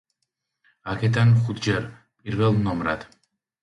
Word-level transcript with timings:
აქედან 0.95 1.35
ხუთჯერ 1.43 1.87
პირველ 2.01 2.63
ნომრად. 2.67 3.11